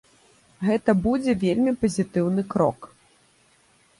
[0.67, 2.79] Гэта будзе вельмі пазітыўны крок.